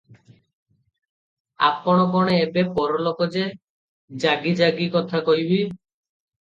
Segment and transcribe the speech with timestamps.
[1.67, 3.47] ଆପଣ କଣ ଏବେ ପରଲୋକ ଯେ
[4.27, 5.63] ଜଗିଜାଗି କଥା କହିବି?